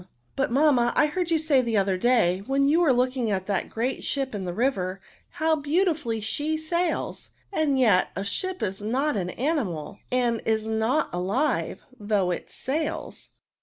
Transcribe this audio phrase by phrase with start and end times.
[0.13, 3.45] *"*' But, mamma, I heard you say the other day, when you were looking at
[3.45, 4.99] that great ship in the river,
[5.33, 7.29] how beautifully she sails!
[7.53, 13.29] and yet a ship is not an animal, and is not alive, though it sails."